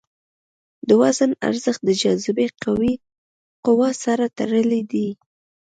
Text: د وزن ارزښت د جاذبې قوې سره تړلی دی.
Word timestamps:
د 0.87 0.89
وزن 1.01 1.31
ارزښت 1.47 1.81
د 1.85 1.89
جاذبې 2.01 2.47
قوې 3.65 3.89
سره 4.03 4.25
تړلی 4.37 4.81
دی. 4.91 5.07